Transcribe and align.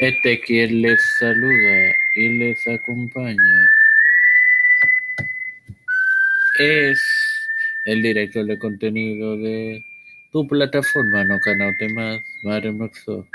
Este 0.00 0.40
quien 0.40 0.80
les 0.80 0.98
saluda 1.18 1.94
y 2.14 2.38
les 2.38 2.66
acompaña 2.66 3.70
es 6.58 6.98
el 7.84 8.00
director 8.00 8.46
de 8.46 8.58
contenido 8.58 9.36
de 9.36 9.84
tu 10.32 10.48
plataforma 10.48 11.22
No 11.24 11.38
Canaute 11.40 11.92
Más, 11.92 12.18
Mario 12.42 12.72
Maxo, 12.72 13.26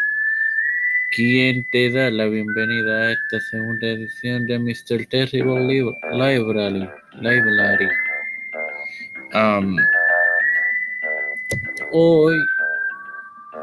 quien 1.12 1.64
te 1.70 1.91
da 1.91 2.09
la 2.09 2.25
bienvenida 2.25 3.00
a 3.00 3.11
esta 3.11 3.39
segunda 3.41 3.86
edición 3.86 4.47
de 4.47 4.57
Mr. 4.57 5.05
Terrible 5.05 5.93
Library. 6.13 6.89
Library. 7.21 7.89
Um, 9.36 9.77
hoy 11.91 12.43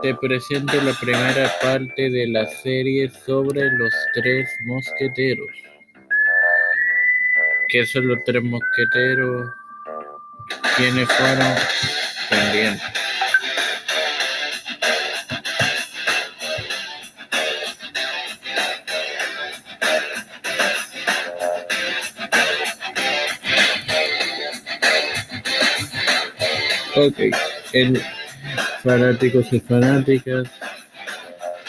te 0.03 0.15
presento 0.17 0.81
la 0.83 0.93
primera 0.95 1.49
parte 1.63 2.11
de 2.11 2.27
la 2.27 2.45
serie 2.47 3.09
sobre 3.25 3.71
los 3.71 3.95
tres 4.13 4.49
mosqueteros. 4.63 5.49
¿Qué 7.69 7.87
son 7.87 8.09
los 8.09 8.25
tres 8.25 8.43
mosqueteros? 8.43 9.53
¿Quiénes 10.77 11.09
fueron? 11.09 11.55
Pendientes. 12.29 12.83
Ok, 26.95 27.19
el, 27.73 28.03
fanáticos 28.83 29.53
y 29.53 29.61
fanáticas. 29.61 30.49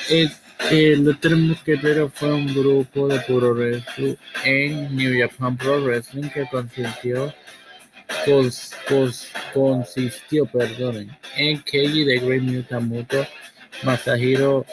El, 0.10 0.32
el, 0.72 1.18
fue 2.14 2.34
un 2.34 2.48
grupo 2.54 3.08
de 3.08 3.20
puro 3.22 3.54
wrestling 3.54 4.16
en 4.44 4.96
New 4.96 5.14
Japan 5.20 5.58
Pro 5.58 5.82
Wrestling 5.82 6.30
que 6.30 6.46
consistió, 6.50 7.34
cons, 8.26 8.76
cons, 8.88 9.28
consistió 9.54 10.50
en 11.38 11.62
Keiji 11.64 12.04
de 12.04 12.20
Great 12.20 12.42
Mutamuto, 12.42 13.26
Masahiro 13.84 14.66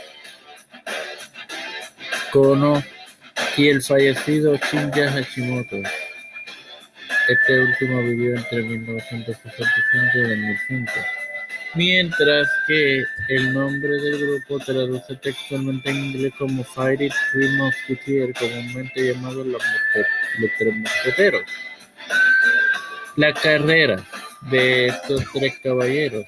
Kono 2.32 2.82
y 3.56 3.68
el 3.68 3.82
fallecido 3.82 4.56
Shinya 4.56 5.12
Hashimoto. 5.12 5.76
Este 7.28 7.60
último 7.60 8.00
vivió 8.02 8.36
entre 8.36 8.62
1965 8.62 10.18
y 10.18 10.20
2005. 10.20 11.19
Mientras 11.74 12.48
que 12.66 13.04
el 13.28 13.52
nombre 13.54 13.90
del 13.90 14.18
grupo 14.18 14.58
traduce 14.58 15.14
textualmente 15.16 15.90
en 15.90 15.96
inglés 15.96 16.32
como 16.36 16.64
Fire 16.64 17.12
Three 17.32 17.48
Musketeers, 17.56 18.38
comúnmente 18.38 19.12
llamados 19.12 19.46
los, 19.46 19.62
tres 20.58 20.74
mosqueteros. 20.74 21.42
La 23.16 23.32
carrera 23.32 24.02
de 24.50 24.86
estos 24.86 25.22
tres 25.32 25.54
caballeros, 25.62 26.26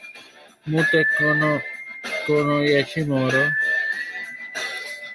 Mute 0.66 1.06
Kono, 1.18 2.64
y 2.64 2.74
Hashimoto, 2.74 3.42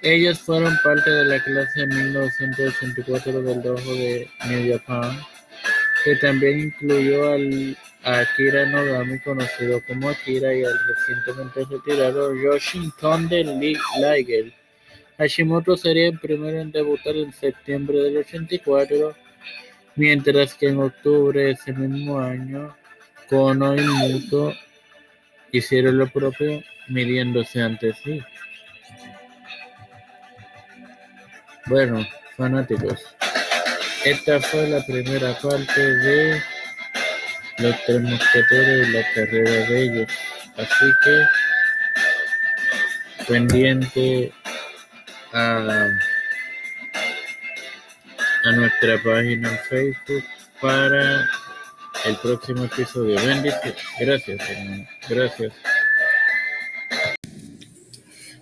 ellos 0.02 0.38
fueron 0.40 0.76
parte 0.84 1.10
de 1.10 1.24
la 1.24 1.42
clase 1.42 1.80
de 1.80 1.86
1984 1.86 3.42
del 3.42 3.62
Dojo 3.62 3.94
de 3.94 4.28
New 4.46 4.72
Japan 4.72 5.18
que 6.04 6.16
también 6.16 6.60
incluyó 6.60 7.32
al, 7.32 7.76
Akira 8.04 8.66
Nogami, 8.66 9.18
conocido 9.20 9.82
como 9.86 10.08
Akira, 10.08 10.54
y 10.54 10.64
al 10.64 10.78
recientemente 10.86 11.64
retirado 11.70 12.34
Yoshin 12.34 12.92
Thunder 13.00 13.46
Liger. 13.46 14.52
Hashimoto 15.18 15.76
sería 15.76 16.08
el 16.08 16.18
primero 16.18 16.60
en 16.60 16.70
debutar 16.70 17.16
en 17.16 17.32
septiembre 17.32 17.98
del 17.98 18.18
84, 18.18 19.16
mientras 19.96 20.54
que 20.54 20.68
en 20.68 20.78
octubre 20.78 21.40
de 21.42 21.50
ese 21.52 21.72
mismo 21.72 22.20
año, 22.20 22.76
Kono 23.28 23.76
y 23.76 23.80
Muto 23.80 24.54
hicieron 25.50 25.98
lo 25.98 26.08
propio, 26.08 26.62
midiéndose 26.88 27.60
ante 27.60 27.92
sí. 27.94 28.22
Bueno, 31.66 32.06
fanáticos. 32.36 33.04
Esta 34.04 34.40
fue 34.40 34.68
la 34.68 34.86
primera 34.86 35.36
parte 35.38 35.82
de 35.82 36.40
Los 37.58 37.74
Tres 37.86 38.02
Mosqueteros 38.02 38.88
y 38.88 38.92
la 38.92 39.12
carrera 39.14 39.50
de 39.50 39.82
ellos. 39.82 40.08
Así 40.56 40.86
que 41.04 41.24
pendiente 43.26 44.32
a, 45.32 45.88
a 48.44 48.52
nuestra 48.52 49.02
página 49.02 49.50
Facebook 49.68 50.24
para 50.60 51.28
el 52.04 52.16
próximo 52.22 52.64
episodio. 52.64 53.16
Bendiciones. 53.16 53.76
Gracias, 54.00 54.50
hermano. 54.50 54.88
Gracias. 55.08 55.52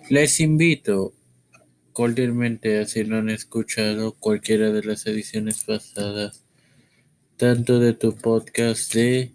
Les 0.09 0.39
invito 0.39 1.13
cordialmente 1.91 2.79
a 2.79 2.85
si 2.85 3.03
no 3.03 3.17
han 3.17 3.29
escuchado 3.29 4.13
cualquiera 4.13 4.71
de 4.71 4.83
las 4.83 5.05
ediciones 5.05 5.63
pasadas, 5.63 6.45
tanto 7.37 7.79
de 7.79 7.93
tu 7.93 8.15
podcast 8.15 8.93
de, 8.95 9.31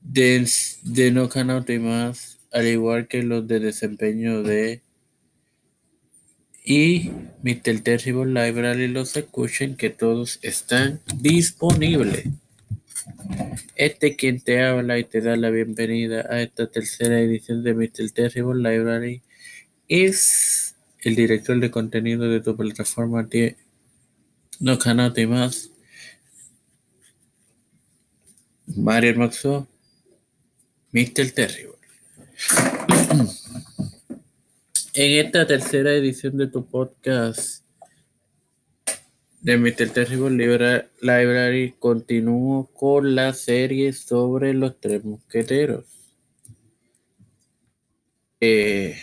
de, 0.00 0.48
de 0.82 1.10
No 1.10 1.28
Canal 1.28 1.66
y 1.68 1.78
más, 1.78 2.38
al 2.50 2.66
igual 2.66 3.06
que 3.06 3.22
los 3.22 3.46
de 3.46 3.60
desempeño 3.60 4.42
de 4.42 4.80
y 6.64 7.10
Mr. 7.42 7.80
Terrible 7.82 8.32
Library 8.32 8.88
los 8.88 9.16
escuchen 9.16 9.76
que 9.76 9.90
todos 9.90 10.38
están 10.42 11.00
disponibles. 11.16 12.24
Este 13.76 14.16
quien 14.16 14.40
te 14.40 14.62
habla 14.62 14.98
y 14.98 15.04
te 15.04 15.20
da 15.20 15.36
la 15.36 15.50
bienvenida 15.50 16.26
a 16.30 16.40
esta 16.40 16.66
tercera 16.68 17.20
edición 17.20 17.62
de 17.62 17.74
Mr. 17.74 18.10
Terrible 18.14 18.70
Library 18.70 19.22
es 19.88 20.74
el 21.02 21.16
director 21.16 21.58
de 21.60 21.70
contenido 21.70 22.30
de 22.30 22.40
tu 22.40 22.56
plataforma 22.56 23.24
de 23.24 23.56
No 24.60 24.78
Canal 24.78 25.14
y 25.16 25.26
más. 25.26 25.70
Mario 28.66 29.16
Maxo, 29.16 29.66
Mr. 30.92 31.30
Terrible. 31.32 31.78
En 34.92 35.26
esta 35.26 35.46
tercera 35.46 35.92
edición 35.92 36.36
de 36.36 36.46
tu 36.46 36.66
podcast 36.66 37.64
de 39.40 39.56
Mr. 39.56 39.88
Terrible 39.94 40.90
Library 41.00 41.74
continúo 41.78 42.66
con 42.74 43.14
la 43.14 43.32
serie 43.32 43.94
sobre 43.94 44.52
los 44.52 44.78
tres 44.78 45.02
mosqueteros. 45.02 45.86
Eh, 48.40 48.98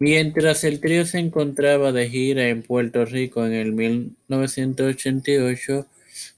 mientras 0.00 0.64
el 0.64 0.80
trío 0.80 1.06
se 1.06 1.20
encontraba 1.20 1.92
de 1.92 2.10
gira 2.10 2.48
en 2.48 2.62
Puerto 2.62 3.04
Rico 3.04 3.46
en 3.46 3.52
el 3.52 3.72
1988, 3.72 5.86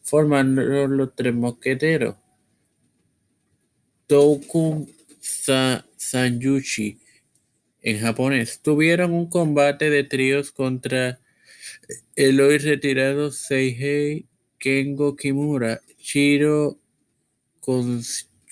formaron 0.02 0.98
los 0.98 1.14
tres 1.14 1.34
mosqueteros. 1.34 2.16
Toku 4.06 4.86
Sa 5.20 5.86
en 7.82 8.00
japonés. 8.00 8.60
Tuvieron 8.60 9.14
un 9.14 9.30
combate 9.30 9.88
de 9.88 10.04
tríos 10.04 10.52
contra 10.52 11.18
el 12.16 12.40
hoy 12.40 12.58
retirado 12.58 13.30
Seihei 13.30 14.26
Kengo 14.58 15.16
Kimura, 15.16 15.80
Shiro 15.98 16.78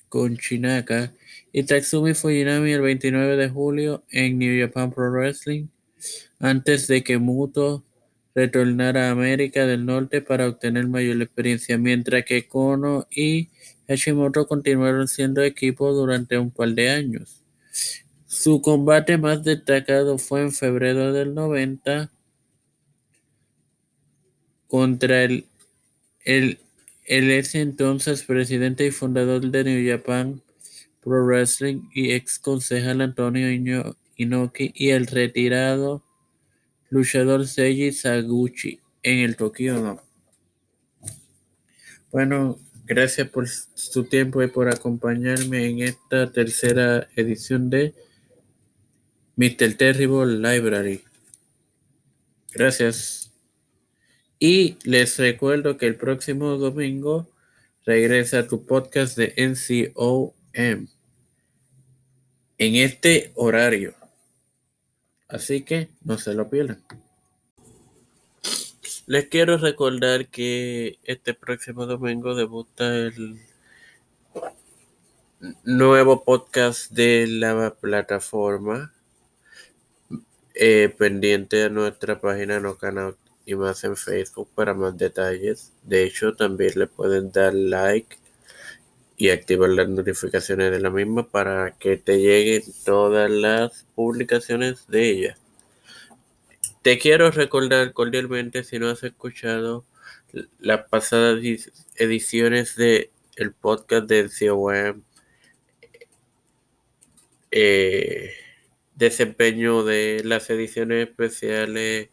Konchinaka 0.09 1.13
y 1.53 1.65
Tatsumi 1.65 2.15
Fujinami 2.15 2.73
el 2.73 2.83
29 2.83 3.37
de 3.37 3.49
julio 3.49 4.05
en 4.11 4.39
New 4.39 4.61
Japan 4.61 4.93
Pro 4.93 5.11
Wrestling, 5.11 5.67
antes 6.39 6.87
de 6.87 7.03
que 7.03 7.19
Muto 7.19 7.85
retornara 8.35 9.09
a 9.09 9.11
América 9.11 9.67
del 9.67 9.85
Norte 9.85 10.23
para 10.23 10.49
obtener 10.49 10.87
mayor 10.87 11.21
experiencia, 11.21 11.79
mientras 11.79 12.25
que 12.25 12.47
Kono 12.47 13.07
y 13.11 13.49
Hashimoto 13.89 14.47
continuaron 14.47 15.09
siendo 15.09 15.43
equipo 15.43 15.93
durante 15.93 16.39
un 16.39 16.51
par 16.51 16.69
de 16.71 16.91
años. 16.91 17.43
Su 18.27 18.63
combate 18.63 19.19
más 19.19 19.43
destacado 19.43 20.17
fue 20.19 20.43
en 20.43 20.53
febrero 20.53 21.13
del 21.13 21.35
90 21.35 22.13
contra 24.69 25.25
el, 25.25 25.47
el, 26.25 26.61
el 27.07 27.31
ese 27.33 27.61
entonces 27.61 28.23
presidente 28.23 28.87
y 28.87 28.93
fundador 28.93 29.51
de 29.51 29.65
New 29.65 29.91
Japan 29.91 30.41
Pro 31.03 31.25
Wrestling 31.25 31.89
y 31.95 32.13
ex 32.13 32.39
concejal 32.39 33.01
Antonio 33.01 33.51
Inoki 34.17 34.73
y 34.75 34.91
el 34.91 35.07
retirado 35.07 36.03
luchador 36.91 37.47
Seiji 37.47 37.93
Saguchi 37.93 38.81
en 39.03 39.19
el 39.21 39.37
Tokyo 39.37 39.81
no. 39.81 40.03
Bueno, 42.11 42.59
gracias 42.85 43.29
por 43.29 43.49
su 43.49 44.05
tiempo 44.05 44.43
y 44.43 44.49
por 44.49 44.69
acompañarme 44.69 45.67
en 45.67 45.81
esta 45.83 46.31
tercera 46.33 47.09
edición 47.15 47.71
de 47.71 47.95
Mr. 49.37 49.75
Terrible 49.77 50.39
Library. 50.39 51.05
Gracias. 52.53 53.33
Y 54.41 54.77
les 54.85 55.19
recuerdo 55.19 55.77
que 55.77 55.87
el 55.87 55.97
próximo 55.97 56.57
domingo 56.57 57.31
regresa 57.87 58.49
tu 58.49 58.67
podcast 58.67 59.17
de 59.17 59.35
NCOM 60.53 61.01
en 62.61 62.75
este 62.75 63.33
horario. 63.37 63.95
Así 65.29 65.63
que 65.63 65.89
no 66.05 66.19
se 66.19 66.35
lo 66.35 66.51
pierdan. 66.51 66.83
Les 69.07 69.29
quiero 69.29 69.57
recordar 69.57 70.27
que 70.27 70.99
este 71.05 71.33
próximo 71.33 71.87
domingo 71.87 72.35
debuta 72.35 72.95
el 72.95 73.41
nuevo 75.65 76.23
podcast 76.23 76.93
de 76.93 77.27
la 77.29 77.75
plataforma 77.81 78.93
eh, 80.55 80.95
pendiente 80.99 81.65
a 81.65 81.71
nuestra 81.71 82.21
página 82.21 82.61
no 82.61 82.77
canal 82.77 83.17
y 83.47 83.55
más 83.55 83.83
en 83.85 83.97
Facebook 83.97 84.51
para 84.55 84.75
más 84.75 84.99
detalles. 84.99 85.73
De 85.83 86.05
hecho, 86.05 86.35
también 86.35 86.73
le 86.77 86.87
pueden 86.87 87.33
dar 87.33 87.55
like 87.55 88.20
y 89.21 89.29
activar 89.29 89.69
las 89.69 89.87
notificaciones 89.87 90.71
de 90.71 90.81
la 90.81 90.89
misma 90.89 91.29
para 91.29 91.73
que 91.73 91.99
te 91.99 92.19
lleguen 92.21 92.63
todas 92.87 93.31
las 93.31 93.87
publicaciones 93.95 94.87
de 94.89 95.11
ella. 95.11 95.37
Te 96.81 96.99
quiero 96.99 97.31
recordar 97.31 97.93
cordialmente 97.93 98.65
si 98.65 98.79
no 98.79 98.89
has 98.89 99.03
escuchado 99.03 99.85
las 100.59 100.89
pasadas 100.89 101.39
ediciones 101.97 102.77
de 102.77 103.11
el 103.37 103.53
podcast 103.53 104.07
de 104.07 104.31
COM 104.31 105.03
eh, 107.51 108.33
desempeño 108.95 109.85
de 109.85 110.23
las 110.25 110.49
ediciones 110.49 111.11
especiales, 111.11 112.09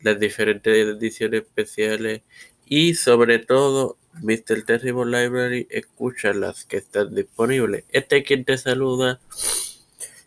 las 0.00 0.18
diferentes 0.18 0.74
ediciones 0.74 1.42
especiales 1.42 2.22
y 2.64 2.94
sobre 2.94 3.40
todo 3.40 3.98
Mr. 4.22 4.64
Terrible 4.64 5.06
Library, 5.06 5.66
escucha 5.70 6.32
las 6.32 6.64
que 6.64 6.76
están 6.78 7.14
disponibles. 7.14 7.84
Este 7.90 8.22
quien 8.22 8.44
te 8.44 8.58
saluda 8.58 9.20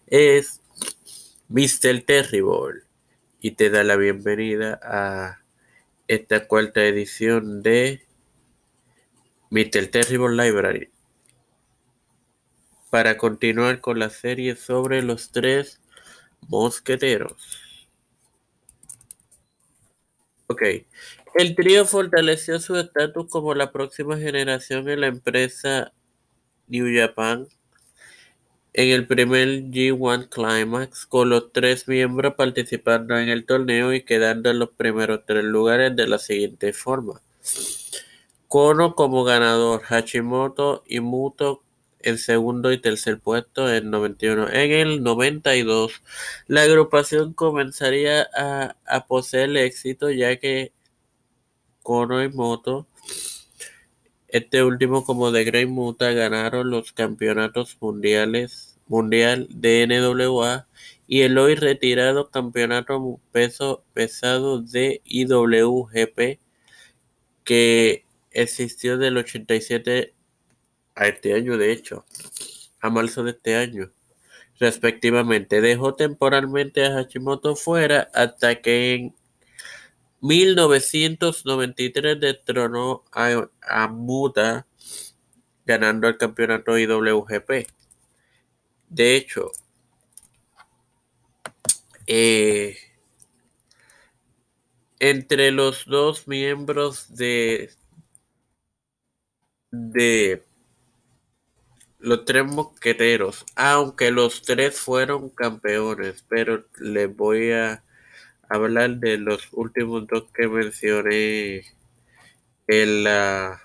es 0.07 0.61
Mr. 1.49 2.01
Terrible 2.05 2.83
y 3.39 3.51
te 3.51 3.69
da 3.69 3.83
la 3.83 3.95
bienvenida 3.95 4.79
a 4.83 5.39
esta 6.07 6.47
cuarta 6.47 6.83
edición 6.83 7.61
de 7.61 8.01
Mr. 9.49 9.87
Terrible 9.87 10.43
Library 10.43 10.89
para 12.89 13.17
continuar 13.17 13.81
con 13.81 13.99
la 13.99 14.09
serie 14.09 14.55
sobre 14.55 15.01
los 15.01 15.31
tres 15.31 15.81
mosqueteros. 16.47 17.87
Ok. 20.47 20.61
El 21.35 21.55
trío 21.55 21.85
fortaleció 21.85 22.59
su 22.59 22.75
estatus 22.77 23.27
como 23.27 23.55
la 23.55 23.71
próxima 23.71 24.17
generación 24.17 24.87
en 24.87 25.01
la 25.01 25.07
empresa 25.07 25.91
New 26.67 26.87
Japan 26.95 27.47
en 28.73 28.89
el 28.89 29.07
primer 29.07 29.47
G1 29.65 30.29
Climax, 30.29 31.05
con 31.05 31.29
los 31.29 31.51
tres 31.51 31.87
miembros 31.87 32.33
participando 32.35 33.17
en 33.17 33.29
el 33.29 33.45
torneo 33.45 33.93
y 33.93 34.01
quedando 34.01 34.49
en 34.49 34.59
los 34.59 34.69
primeros 34.69 35.21
tres 35.25 35.43
lugares 35.43 35.95
de 35.95 36.07
la 36.07 36.17
siguiente 36.17 36.73
forma. 36.73 37.21
Kono 38.47 38.95
como 38.95 39.23
ganador, 39.23 39.81
Hashimoto 39.81 40.83
y 40.87 40.99
Muto 40.99 41.63
en 41.99 42.17
segundo 42.17 42.71
y 42.71 42.79
tercer 42.79 43.19
puesto 43.19 43.71
en 43.73 43.89
91. 43.89 44.49
En 44.49 44.71
el 44.71 45.03
92, 45.03 46.01
la 46.47 46.63
agrupación 46.63 47.33
comenzaría 47.33 48.27
a, 48.35 48.75
a 48.85 49.07
poseer 49.07 49.55
éxito 49.57 50.11
ya 50.11 50.35
que 50.37 50.71
Kono 51.83 52.23
y 52.23 52.29
Moto 52.29 52.87
este 54.33 54.63
último, 54.63 55.05
como 55.05 55.31
de 55.31 55.43
Grey 55.43 55.67
Muta, 55.67 56.11
ganaron 56.11 56.71
los 56.71 56.91
campeonatos 56.91 57.77
mundiales 57.79 58.79
mundial 58.87 59.47
de 59.51 59.85
NWA 59.85 60.67
y 61.05 61.21
el 61.21 61.37
hoy 61.37 61.53
retirado 61.53 62.31
campeonato 62.31 63.19
peso 63.31 63.83
pesado 63.93 64.59
de 64.59 65.03
IWGP 65.05 66.39
que 67.43 68.05
existió 68.31 68.97
del 68.97 69.17
87 69.17 70.15
a 70.95 71.07
este 71.07 71.35
año, 71.35 71.59
de 71.59 71.71
hecho, 71.71 72.03
a 72.81 72.89
marzo 72.89 73.23
de 73.23 73.31
este 73.31 73.55
año, 73.55 73.91
respectivamente. 74.59 75.61
Dejó 75.61 75.93
temporalmente 75.93 76.83
a 76.87 76.93
Hashimoto 76.95 77.55
fuera 77.55 78.09
hasta 78.15 78.61
que 78.61 78.95
en 78.95 79.15
1993 80.23 82.17
destronó 82.17 83.03
a, 83.11 83.49
a 83.61 83.87
Muta 83.89 84.65
ganando 85.65 86.07
el 86.07 86.17
campeonato 86.17 86.77
IWGP. 86.77 87.67
De 88.87 89.15
hecho, 89.17 89.51
eh, 92.07 92.77
entre 94.99 95.51
los 95.51 95.85
dos 95.85 96.25
miembros 96.25 97.13
de, 97.15 97.71
de 99.71 100.41
los 101.99 102.23
tres 102.23 102.45
mosqueteros, 102.45 103.45
aunque 103.55 104.09
los 104.09 104.41
tres 104.41 104.79
fueron 104.79 105.29
campeones, 105.29 106.23
pero 106.29 106.65
les 106.79 107.13
voy 107.13 107.51
a 107.51 107.83
hablar 108.49 108.97
de 108.97 109.17
los 109.17 109.47
últimos 109.53 110.07
dos 110.07 110.25
que 110.33 110.47
mencioné 110.47 111.63
en 112.67 113.03
la 113.03 113.61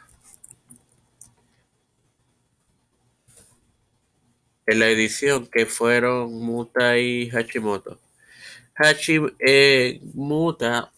en 4.67 4.81
la 4.81 4.89
edición 4.89 5.47
que 5.47 5.65
fueron 5.65 6.33
Muta 6.35 6.99
y 6.99 7.31
Hashimoto. 7.31 7.99
Hashimoto 8.75 9.35
eh, 9.41 10.01
Muta 10.15 10.93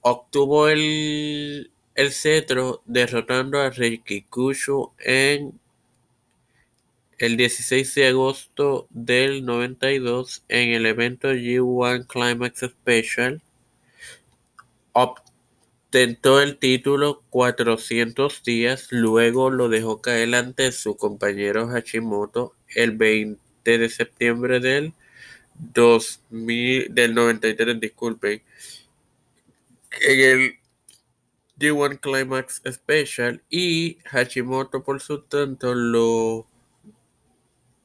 obtuvo 0.00 0.68
el, 0.68 1.70
el 1.94 2.12
cetro 2.12 2.82
derrotando 2.84 3.60
a 3.60 3.70
Rikikushu 3.70 4.92
en 4.98 5.61
el 7.18 7.36
16 7.36 7.94
de 7.94 8.08
agosto 8.08 8.86
del 8.90 9.44
92 9.44 10.44
en 10.48 10.70
el 10.70 10.86
evento 10.86 11.32
G1 11.32 12.06
Climax 12.06 12.60
Special. 12.60 13.40
Obtentó 14.92 16.40
el 16.40 16.58
título 16.58 17.22
400 17.30 18.42
días, 18.42 18.88
luego 18.90 19.50
lo 19.50 19.68
dejó 19.68 20.00
caer 20.00 20.34
ante 20.34 20.72
su 20.72 20.96
compañero 20.96 21.68
Hashimoto 21.68 22.54
el 22.74 22.92
20 22.96 23.78
de 23.78 23.88
septiembre 23.88 24.60
del 24.60 24.92
2000, 25.54 26.94
del 26.94 27.14
93, 27.14 27.80
disculpen, 27.80 28.42
en 30.00 30.20
el 30.20 30.54
G1 31.58 32.00
Climax 32.00 32.62
Special 32.68 33.42
y 33.48 33.98
Hashimoto 34.04 34.82
por 34.82 35.00
su 35.00 35.22
tanto 35.22 35.74
lo 35.74 36.46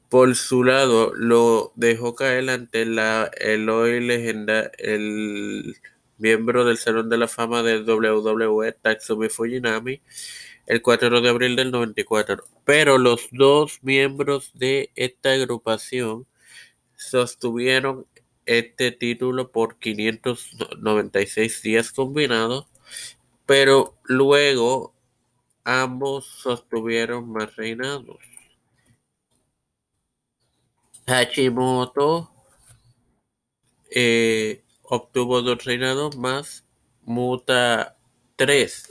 por 0.08 0.34
su 0.36 0.64
lado, 0.64 1.12
lo 1.14 1.72
dejó 1.76 2.14
caer 2.14 2.48
ante 2.50 2.86
la, 2.86 3.30
el 3.40 3.68
hoy 3.68 4.00
legenda, 4.00 4.70
el 4.78 5.76
miembro 6.18 6.64
del 6.64 6.78
Salón 6.78 7.08
de 7.10 7.18
la 7.18 7.28
Fama 7.28 7.62
de 7.62 7.82
WWE, 7.82 8.72
Tatsumi 8.72 9.28
Fujinami, 9.28 10.00
el 10.66 10.82
4 10.82 11.20
de 11.20 11.28
abril 11.28 11.56
del 11.56 11.70
94. 11.70 12.44
Pero 12.64 12.98
los 12.98 13.28
dos 13.32 13.80
miembros 13.82 14.52
de 14.54 14.90
esta 14.96 15.32
agrupación 15.32 16.26
sostuvieron 16.96 18.06
este 18.46 18.92
título 18.92 19.52
por 19.52 19.78
596 19.78 21.62
días 21.62 21.92
combinados, 21.92 22.66
pero 23.46 23.94
luego 24.04 24.94
ambos 25.64 26.26
sostuvieron 26.26 27.30
más 27.30 27.56
reinados. 27.56 28.18
Hashimoto 31.08 32.30
eh, 33.90 34.62
obtuvo 34.82 35.40
dos 35.40 35.64
reinados 35.64 36.18
más 36.18 36.66
Muta 37.02 37.96
tres, 38.36 38.90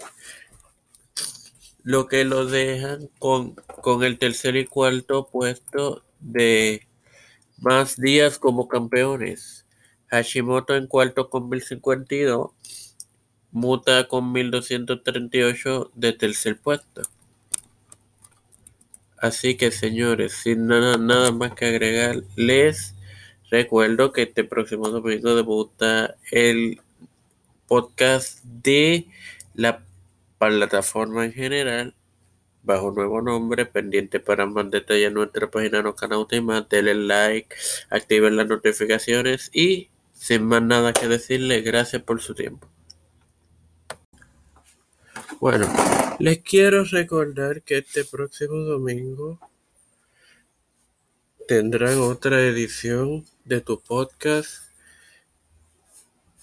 lo 1.84 2.08
que 2.08 2.26
lo 2.26 2.48
dejan 2.48 3.08
con, 3.20 3.54
con 3.84 4.04
el 4.04 4.18
tercer 4.18 4.56
y 4.56 4.66
cuarto 4.66 5.28
puesto 5.28 6.04
de 6.20 6.88
más 7.60 7.98
días 7.98 8.40
como 8.40 8.68
campeones. 8.68 9.68
Hashimoto 10.08 10.76
en 10.76 10.88
cuarto 10.88 11.30
con 11.30 11.50
1052, 11.50 12.50
Muta 13.52 14.08
con 14.08 14.32
1238 14.32 15.92
de 15.94 16.14
tercer 16.14 16.60
puesto. 16.60 17.04
Así 19.18 19.58
que 19.58 19.72
señores, 19.72 20.34
sin 20.34 20.68
nada, 20.68 20.98
nada 20.98 21.32
más 21.32 21.54
que 21.54 21.66
agregar, 21.66 22.24
les 22.36 22.96
Recuerdo 23.50 24.12
que 24.12 24.24
este 24.24 24.44
próximo 24.44 24.90
domingo 24.90 25.34
debuta 25.34 26.16
el 26.32 26.82
podcast 27.68 28.44
de 28.44 29.08
la 29.54 29.84
plataforma 30.38 31.24
en 31.24 31.32
general 31.32 31.96
bajo 32.64 32.92
nuevo 32.92 33.22
nombre, 33.22 33.66
pendiente 33.66 34.20
para 34.20 34.46
más 34.46 34.70
detalles 34.70 35.08
en 35.08 35.14
nuestra 35.14 35.50
página 35.50 35.82
no 35.82 35.96
canal 35.96 36.28
más, 36.44 36.68
denle 36.68 36.96
like, 36.96 37.56
activen 37.90 38.36
las 38.36 38.48
notificaciones 38.48 39.50
y 39.54 39.90
sin 40.12 40.44
más 40.44 40.62
nada 40.62 40.92
que 40.92 41.08
decirle, 41.08 41.62
gracias 41.62 42.02
por 42.02 42.22
su 42.22 42.36
tiempo. 42.36 42.68
Bueno, 45.40 45.68
les 46.20 46.40
quiero 46.40 46.84
recordar 46.84 47.62
que 47.62 47.78
este 47.78 48.04
próximo 48.04 48.56
domingo 48.56 49.40
tendrán 51.48 52.00
otra 52.00 52.42
edición 52.42 53.26
de 53.46 53.62
tu 53.62 53.80
podcast, 53.80 54.64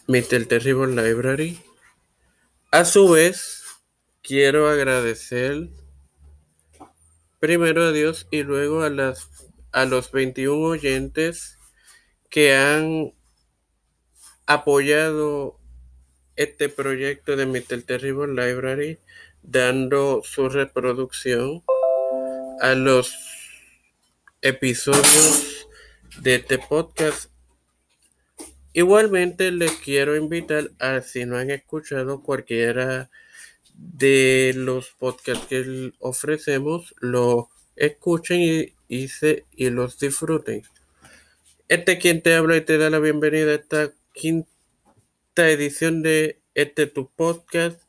Mr. 0.07 0.47
Terrible 0.47 0.95
Library. 0.95 1.61
A 2.71 2.85
su 2.85 3.09
vez, 3.09 3.65
quiero 4.23 4.69
agradecer 4.69 5.69
primero 7.41 7.85
a 7.85 7.93
Dios 7.93 8.29
y 8.31 8.45
luego 8.45 8.83
a, 8.83 8.91
las, 8.91 9.29
a 9.73 9.85
los 9.87 10.13
21 10.13 10.69
oyentes 10.69 11.59
que 12.31 12.55
han 12.55 13.13
apoyado 14.47 15.59
este 16.37 16.69
proyecto 16.69 17.37
de 17.37 17.47
Mr. 17.47 17.83
Terrible 17.83 18.29
Library, 18.29 18.99
dando 19.45 20.23
su 20.25 20.49
reproducción 20.49 21.63
a 22.61 22.75
los 22.75 23.15
episodios 24.43 25.69
de 26.21 26.37
este 26.37 26.59
podcast. 26.59 27.31
Igualmente 28.73 29.53
les 29.53 29.73
quiero 29.73 30.17
invitar 30.17 30.71
a 30.81 31.01
si 31.01 31.25
no 31.27 31.37
han 31.37 31.51
escuchado 31.51 32.23
cualquiera 32.23 33.11
de 33.77 34.53
los 34.57 34.91
podcasts 34.99 35.47
que 35.47 35.93
ofrecemos, 35.99 36.95
lo 37.01 37.51
escuchen 37.77 38.73
y, 38.89 39.09
se, 39.09 39.45
y 39.53 39.71
los 39.71 39.99
disfruten. 39.99 40.63
Este 41.69 41.99
quien 41.99 42.23
te 42.23 42.35
habla 42.35 42.57
y 42.57 42.61
te 42.61 42.79
da 42.79 42.91
la 42.91 42.99
bienvenida 42.99 43.53
a 43.53 43.55
esta 43.55 43.93
quinta 44.13 44.49
edición 45.37 46.03
de 46.03 46.41
este 46.55 46.87
tu 46.87 47.11
podcast, 47.11 47.81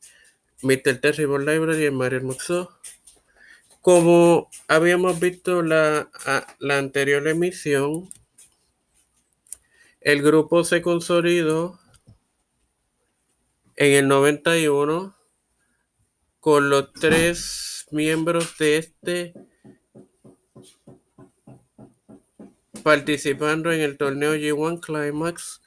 Mr. 0.61 0.99
Terrible 0.99 1.39
Library 1.39 1.85
en 1.85 1.95
Mario 1.95 2.21
Moxo. 2.23 2.77
Como 3.81 4.49
habíamos 4.67 5.19
visto 5.19 5.61
la, 5.61 6.09
la 6.59 6.77
anterior 6.77 7.27
emisión, 7.27 8.09
el 10.01 10.21
grupo 10.21 10.63
se 10.63 10.81
consolidó 10.81 11.79
en 13.75 13.93
el 13.93 14.07
91 14.07 15.15
con 16.39 16.69
los 16.69 16.93
tres 16.93 17.87
miembros 17.91 18.57
de 18.57 18.77
este 18.77 19.33
participando 22.83 23.71
en 23.71 23.81
el 23.81 23.97
torneo 23.97 24.35
G1 24.35 24.79
Climax 24.79 25.61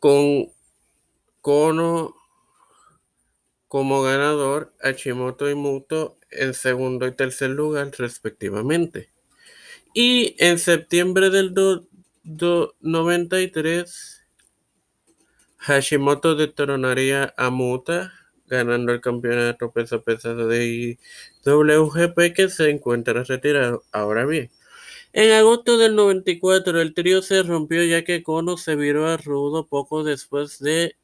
con 0.00 0.50
Kono 1.40 2.16
como 3.68 4.02
ganador, 4.02 4.74
Hashimoto 4.80 5.48
y 5.48 5.54
Muto 5.54 6.18
en 6.30 6.54
segundo 6.54 7.06
y 7.06 7.12
tercer 7.12 7.50
lugar 7.50 7.92
respectivamente. 7.96 9.10
Y 9.94 10.34
en 10.38 10.58
septiembre 10.58 11.30
del 11.30 11.54
93, 12.80 14.26
Hashimoto 15.58 16.34
destronaría 16.34 17.34
a 17.36 17.50
Muta, 17.50 18.12
ganando 18.46 18.92
el 18.92 19.00
campeonato 19.00 19.70
peso 19.72 20.02
pesado 20.02 20.48
de 20.48 20.98
WGP 21.44 22.34
que 22.34 22.48
se 22.48 22.70
encuentra 22.70 23.22
retirado. 23.24 23.84
Ahora 23.92 24.26
bien, 24.26 24.50
en 25.12 25.32
agosto 25.32 25.78
del 25.78 25.96
94 25.96 26.80
el 26.80 26.94
trío 26.94 27.22
se 27.22 27.42
rompió 27.42 27.84
ya 27.84 28.04
que 28.04 28.22
Kono 28.22 28.56
se 28.56 28.76
viró 28.76 29.08
a 29.08 29.16
rudo 29.16 29.66
poco 29.66 30.04
después 30.04 30.58
de 30.58 30.96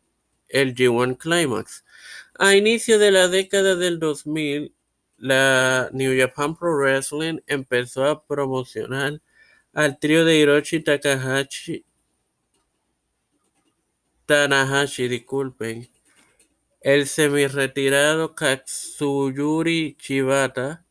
el 0.49 0.75
G1 0.75 1.19
Climax. 1.19 1.85
A 2.39 2.55
inicio 2.55 2.99
de 2.99 3.11
la 3.11 3.29
década 3.29 3.75
del 3.75 3.99
2000, 3.99 4.75
la 5.17 5.91
New 5.93 6.19
Japan 6.19 6.57
Pro 6.57 6.77
Wrestling 6.77 7.41
empezó 7.47 8.05
a 8.05 8.25
promocionar 8.25 9.21
al 9.73 9.99
trío 9.99 10.25
de 10.25 10.39
Hiroshi 10.39 10.81
Takahashi, 10.81 11.85
Tanahashi, 14.27 15.09
disculpen, 15.09 15.89
el 16.81 17.07
semi-retirado 17.07 18.35
Katsuyuri 18.35 19.97
Shibata 20.01 20.86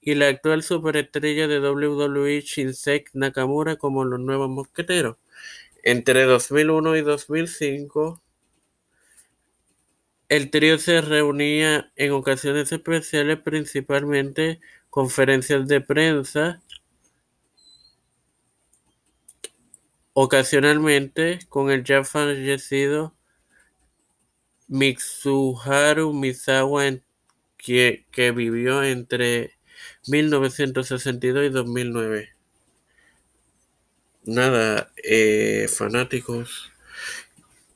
y 0.00 0.14
la 0.14 0.28
actual 0.28 0.62
superestrella 0.62 1.48
de 1.48 1.60
WWE 1.60 2.40
Shinsuke 2.40 3.10
Nakamura 3.14 3.76
como 3.76 4.04
los 4.04 4.20
nuevos 4.20 4.48
mosqueteros. 4.48 5.16
Entre 5.82 6.24
2001 6.24 6.96
y 6.96 7.02
2005, 7.02 8.22
el 10.28 10.50
trío 10.50 10.78
se 10.78 11.00
reunía 11.00 11.90
en 11.96 12.12
ocasiones 12.12 12.70
especiales, 12.70 13.38
principalmente 13.40 14.60
conferencias 14.90 15.66
de 15.68 15.80
prensa, 15.80 16.62
ocasionalmente 20.12 21.38
con 21.48 21.70
el 21.70 21.84
ya 21.84 22.04
fallecido 22.04 23.14
Mitsuharu 24.66 26.12
Misawa, 26.12 26.98
que, 27.56 28.06
que 28.10 28.30
vivió 28.32 28.82
entre 28.82 29.57
1962 30.08 31.46
y 31.46 31.48
2009. 31.50 32.30
Nada, 34.24 34.92
eh, 35.02 35.68
fanáticos, 35.68 36.70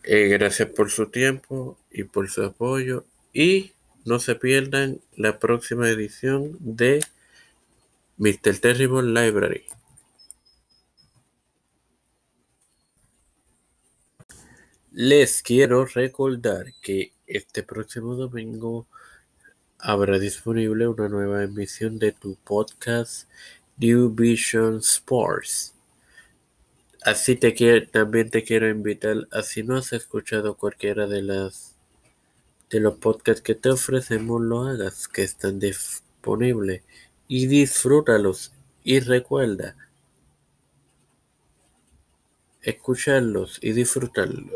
eh, 0.05 0.29
gracias 0.29 0.69
por 0.71 0.91
su 0.91 1.11
tiempo 1.11 1.79
y 1.91 2.05
por 2.05 2.29
su 2.29 2.43
apoyo 2.43 3.05
y 3.33 3.73
no 4.05 4.19
se 4.19 4.35
pierdan 4.35 5.01
la 5.17 5.39
próxima 5.39 5.89
edición 5.89 6.57
de 6.61 7.01
Mr. 8.19 8.59
Terrible 8.59 9.03
Library. 9.03 9.65
Les 14.91 15.43
quiero 15.43 15.87
recordar 15.87 16.67
que 16.83 17.13
este 17.27 17.63
próximo 17.63 18.15
domingo 18.15 18.87
habrá 19.83 20.21
disponible 20.21 20.87
una 20.87 21.09
nueva 21.09 21.43
emisión 21.43 21.99
de 21.99 22.13
tu 22.13 22.37
podcast 22.37 23.29
New 23.79 24.11
Vision 24.11 24.79
Sports. 24.79 25.75
Así 27.05 27.35
te 27.35 27.53
quiero, 27.53 27.89
también 27.89 28.31
te 28.31 28.45
quiero 28.45 28.69
invitar 28.69 29.27
a 29.33 29.43
si 29.43 29.65
no 29.65 29.77
has 29.77 29.93
escuchado 29.93 30.57
cualquiera 30.57 31.09
de 31.09 31.23
las 31.23 31.77
de 32.71 32.79
los 32.79 32.95
podcasts 32.95 33.43
que 33.43 33.57
te 33.57 33.71
ofrecemos, 33.71 34.41
lo 34.41 34.63
hagas, 34.63 35.09
que 35.09 35.25
están 35.25 35.59
disponibles 35.59 36.83
y 37.27 37.47
disfrútalos 37.47 38.53
y 38.85 39.01
recuerda 39.01 39.77
escucharlos 42.63 43.59
y 43.61 43.73
disfrutarlos. 43.73 44.53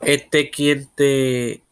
Este 0.00 0.50
quien 0.50 0.88
te 0.94 1.63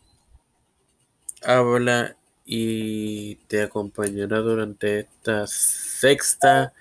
habla 1.44 2.16
y 2.44 3.36
te 3.46 3.62
acompañará 3.62 4.38
durante 4.38 5.00
esta 5.00 5.46
sexta 5.46 6.72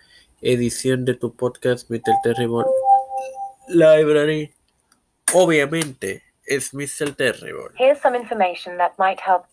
edición 0.42 1.06
de 1.06 1.14
tu 1.14 1.36
podcast 1.36 1.90
Mr. 1.90 2.14
Terrible 2.24 2.66
Library. 3.68 4.54
Obviamente 5.34 6.24
es 6.46 6.74
Mr. 6.74 7.16
Terrible. 7.16 7.70
Here's 7.78 8.02
some 8.02 8.18
information 8.18 8.78
that 8.78 8.94
might 8.98 9.20
help. 9.20 9.46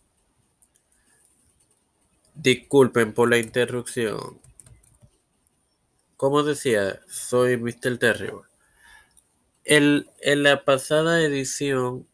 Disculpen 2.34 3.12
por 3.12 3.28
la 3.28 3.38
interrupción. 3.38 4.40
Como 6.16 6.42
decía, 6.42 7.00
soy 7.08 7.56
Mr. 7.56 7.98
Terrible. 7.98 8.42
El, 9.64 10.10
en 10.20 10.42
la 10.42 10.64
pasada 10.64 11.20
edición 11.20 12.08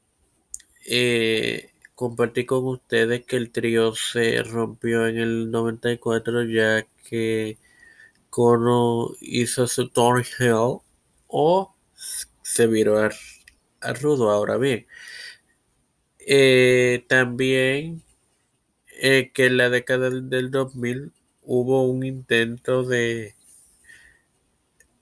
eh, 0.87 1.74
compartí 1.95 2.47
con 2.47 2.67
ustedes 2.67 3.25
que 3.27 3.37
el 3.37 3.51
trío 3.53 3.95
se 3.95 4.43
rompió 4.43 5.07
en 5.07 5.19
el 5.19 5.51
94 5.51 6.45
ya 6.45 6.87
que 7.09 7.59
Kono 8.31 9.11
hizo 9.21 9.67
su 9.67 9.89
Torn 9.91 10.25
Hell 10.39 10.79
o 11.29 11.75
se 12.43 12.67
viró 12.67 12.99
a, 13.01 13.11
a 13.81 13.93
rudo. 13.95 14.31
Ahora 14.31 14.57
bien, 14.57 14.87
eh, 16.27 17.05
también 17.09 18.03
eh, 19.01 19.31
que 19.35 19.47
en 19.47 19.57
la 19.59 19.71
década 19.71 20.11
del 20.11 20.51
2000 20.51 21.13
hubo 21.43 21.85
un 21.85 22.05
intento 22.05 22.85
de 22.85 23.35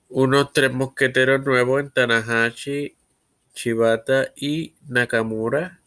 unos 0.09 0.53
tres 0.53 0.71
mosqueteros 0.71 1.45
nuevos 1.45 1.81
en 1.81 1.91
Tanahashi, 1.91 2.95
Shibata 3.53 4.31
y 4.35 4.75
Nakamura. 4.87 5.79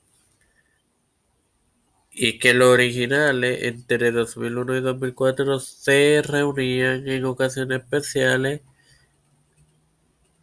Y 2.18 2.38
que 2.38 2.54
los 2.54 2.68
originales 2.68 3.64
entre 3.64 4.10
2001 4.10 4.76
y 4.78 4.80
2004 4.80 5.60
se 5.60 6.22
reunían 6.26 7.06
en 7.06 7.26
ocasiones 7.26 7.82
especiales, 7.82 8.62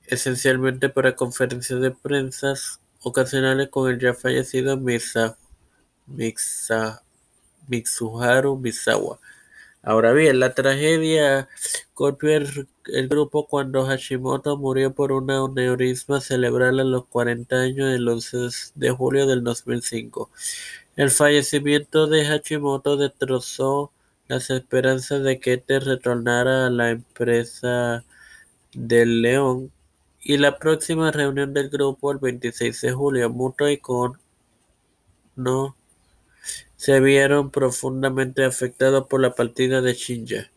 esencialmente 0.06 0.90
para 0.90 1.16
conferencias 1.16 1.82
de 1.82 1.90
prensa 1.90 2.54
ocasionales 3.02 3.70
con 3.70 3.90
el 3.90 4.00
ya 4.00 4.14
fallecido 4.14 4.78
Misa, 4.78 5.36
Mitsuharu 7.68 8.56
Misawa. 8.58 9.20
Ahora 9.82 10.14
bien, 10.14 10.40
la 10.40 10.54
tragedia 10.54 11.50
golpeó 11.96 12.38
el, 12.38 12.68
el, 12.86 13.08
grupo 13.10 13.48
cuando 13.48 13.86
Hashimoto 13.86 14.58
murió 14.58 14.94
por 14.94 15.12
un 15.12 15.32
aneurisma 15.32 16.22
cerebral 16.22 16.80
a 16.80 16.84
los 16.84 17.06
40 17.08 17.56
años 17.56 17.94
el 17.94 18.08
11 18.08 18.38
de 18.76 18.92
julio 18.92 19.26
del 19.26 19.44
2005. 19.44 20.30
El 20.96 21.10
fallecimiento 21.10 22.06
de 22.06 22.24
Hashimoto 22.24 22.98
destrozó 22.98 23.92
las 24.28 24.52
esperanzas 24.52 25.24
de 25.24 25.40
que 25.40 25.54
este 25.54 25.80
retornara 25.80 26.68
a 26.68 26.70
la 26.70 26.92
empresa 26.92 28.06
del 28.74 29.24
León 29.24 29.72
y 30.22 30.38
la 30.38 30.60
próxima 30.60 31.12
reunión 31.12 31.54
del 31.54 31.70
grupo 31.70 32.12
el 32.12 32.20
26 32.20 32.80
de 32.82 32.92
julio, 32.92 33.30
Muto 33.32 33.68
y 33.70 33.78
Kon 33.78 34.20
no 35.36 35.76
se 36.76 37.00
vieron 37.00 37.50
profundamente 37.50 38.46
afectados 38.46 39.08
por 39.08 39.20
la 39.20 39.34
partida 39.34 39.82
de 39.82 39.94
Shinja. 39.94 40.52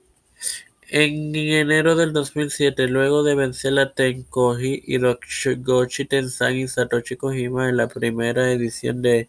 En 0.88 1.34
enero 1.34 1.96
del 1.96 2.12
2007, 2.12 2.88
luego 2.88 3.22
de 3.22 3.34
vencer 3.34 3.78
a 3.78 3.92
Tenkoji, 3.92 4.82
Hiroshi 4.86 6.04
Tenzan 6.04 6.56
y 6.56 6.68
Satoshi 6.68 7.16
Kojima 7.16 7.68
en 7.68 7.76
la 7.76 7.88
primera 7.88 8.52
edición 8.52 9.02
de 9.02 9.28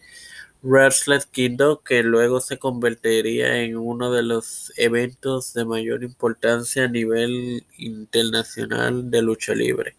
Wrestle 0.64 1.20
Kingdom, 1.32 1.78
que 1.84 2.04
luego 2.04 2.40
se 2.40 2.58
convertiría 2.58 3.62
en 3.64 3.78
uno 3.78 4.12
de 4.12 4.24
los 4.24 4.74
eventos 4.78 5.54
de 5.54 5.66
mayor 5.66 6.04
importancia 6.04 6.86
a 6.86 6.88
nivel 6.88 7.66
internacional 7.78 9.10
de 9.12 9.22
lucha 9.22 9.54
libre. 9.54 9.96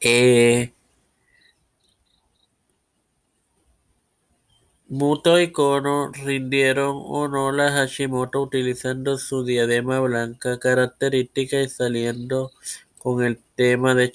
Eh, 0.00 0.72
Muto 4.88 5.40
y 5.40 5.52
Kono 5.52 6.10
rindieron 6.10 7.00
honor 7.06 7.60
a 7.60 7.70
Hashimoto 7.70 8.42
utilizando 8.42 9.18
su 9.18 9.44
diadema 9.44 10.00
blanca 10.00 10.58
característica 10.58 11.60
y 11.60 11.68
saliendo 11.68 12.50
con 12.98 13.22
el 13.22 13.38
tema 13.54 13.94
de, 13.94 14.12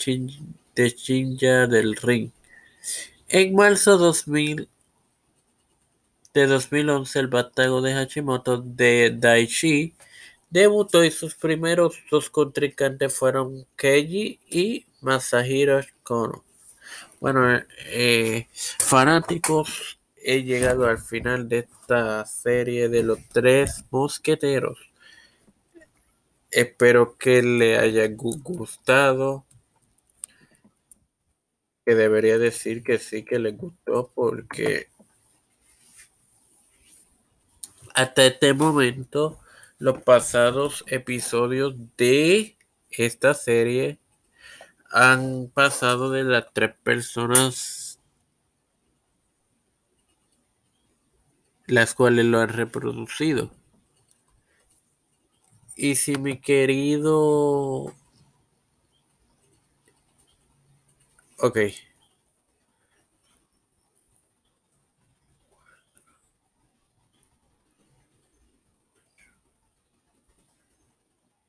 de 0.75 0.89
Shinja 0.89 1.67
del 1.67 1.95
ring. 1.95 2.34
En 3.27 3.55
marzo 3.55 3.97
2000, 3.97 4.69
de 6.35 6.47
2011, 6.47 7.19
el 7.19 7.27
batago 7.27 7.81
de 7.81 7.93
Hashimoto 7.93 8.57
de 8.57 9.15
Daichi 9.17 9.95
debutó 10.49 11.03
y 11.03 11.09
sus 11.09 11.33
primeros 11.33 11.95
dos 12.11 12.29
contrincantes 12.29 13.15
fueron 13.15 13.65
Keiji 13.77 14.39
y 14.49 14.85
Masahiro 15.01 15.79
Kono. 16.03 16.43
Bueno, 17.19 17.61
eh, 17.87 18.47
fanáticos, 18.53 19.97
he 20.17 20.43
llegado 20.43 20.85
al 20.85 20.99
final 20.99 21.49
de 21.49 21.59
esta 21.59 22.25
serie 22.25 22.89
de 22.89 23.01
los 23.01 23.19
tres 23.29 23.85
mosqueteros. 23.89 24.77
Espero 26.51 27.17
que 27.17 27.41
le 27.41 27.77
haya 27.77 28.07
gustado. 28.09 29.44
Que 31.85 31.95
debería 31.95 32.37
decir 32.37 32.83
que 32.83 32.97
sí 32.97 33.23
que 33.23 33.39
les 33.39 33.55
gustó 33.55 34.11
porque 34.15 34.89
hasta 37.93 38.25
este 38.25 38.53
momento 38.53 39.39
los 39.77 40.01
pasados 40.01 40.83
episodios 40.87 41.75
de 41.97 42.57
esta 42.89 43.33
serie 43.33 43.99
han 44.89 45.49
pasado 45.53 46.11
de 46.11 46.23
las 46.23 46.51
tres 46.53 46.73
personas 46.83 47.85
las 51.67 51.93
cuales 51.93 52.25
lo 52.25 52.39
han 52.39 52.49
reproducido. 52.49 53.51
Y 55.75 55.95
si 55.95 56.15
mi 56.17 56.39
querido... 56.39 57.93
Ok. 61.45 61.57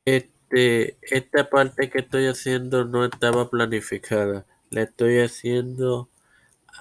Este, 0.06 0.96
esta 1.02 1.50
parte 1.50 1.90
que 1.90 1.98
estoy 1.98 2.26
haciendo 2.26 2.84
no 2.84 3.04
estaba 3.04 3.50
planificada. 3.50 4.46
La 4.70 4.82
estoy 4.82 5.18
haciendo 5.20 6.08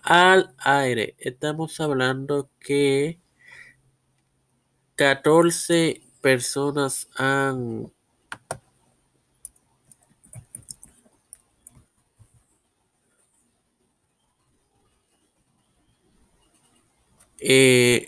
al 0.03 0.55
aire. 0.59 1.15
Estamos 1.19 1.79
hablando 1.81 2.49
que 2.59 3.19
14 4.95 6.01
personas 6.21 7.07
han 7.15 7.91
he 17.39 18.05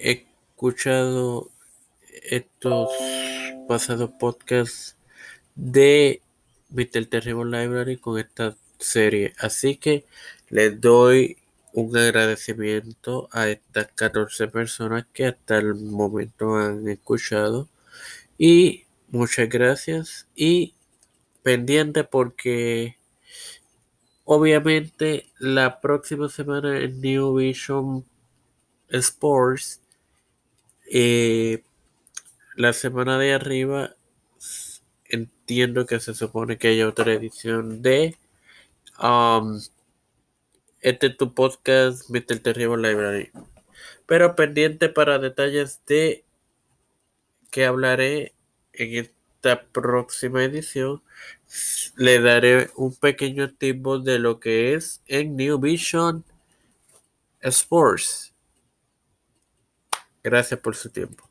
escuchado 0.51 1.49
estos 2.29 2.89
pasados 3.67 4.11
podcasts 4.19 4.95
de 5.55 6.21
Mr. 6.69 7.05
Terrible 7.05 7.45
Library 7.45 7.97
con 7.97 8.19
esta 8.19 8.55
serie. 8.79 9.33
Así 9.39 9.77
que 9.77 10.05
les 10.49 10.79
doy 10.79 11.37
un 11.73 11.95
agradecimiento 11.95 13.29
a 13.31 13.49
estas 13.49 13.87
14 13.93 14.47
personas 14.47 15.05
que 15.13 15.27
hasta 15.27 15.57
el 15.57 15.75
momento 15.75 16.55
han 16.55 16.87
escuchado. 16.89 17.69
Y 18.37 18.85
muchas 19.09 19.49
gracias. 19.49 20.27
Y 20.35 20.73
pendiente 21.43 22.03
porque 22.03 22.97
obviamente 24.25 25.27
la 25.39 25.79
próxima 25.79 26.29
semana 26.29 26.79
en 26.79 26.99
New 27.01 27.35
Vision 27.35 28.05
Sports, 28.89 29.81
eh, 30.89 31.63
la 32.55 32.73
semana 32.73 33.17
de 33.17 33.33
arriba, 33.33 33.95
entiendo 35.05 35.85
que 35.85 35.99
se 35.99 36.13
supone 36.13 36.57
que 36.57 36.69
hay 36.69 36.81
otra 36.81 37.13
edición 37.13 37.81
de 37.81 38.17
um, 39.01 39.59
este 40.81 41.09
tu 41.09 41.33
podcast 41.33 42.09
Mr. 42.09 42.39
Terrible 42.39 42.77
Library. 42.77 43.31
Pero 44.05 44.35
pendiente 44.35 44.89
para 44.89 45.19
detalles 45.19 45.81
de 45.85 46.23
que 47.51 47.65
hablaré 47.65 48.33
en 48.73 49.05
esta 49.05 49.63
próxima 49.65 50.43
edición, 50.43 51.01
le 51.95 52.19
daré 52.19 52.69
un 52.75 52.95
pequeño 52.95 53.53
tipo 53.53 53.99
de 53.99 54.19
lo 54.19 54.39
que 54.39 54.73
es 54.73 55.01
en 55.07 55.35
New 55.35 55.59
Vision 55.59 56.23
Sports. 57.41 58.33
Gracias 60.29 60.59
por 60.59 60.75
su 60.75 60.89
tiempo. 60.89 61.26